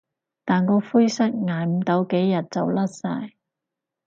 [0.45, 3.33] 但個灰色捱唔到幾日就甩晒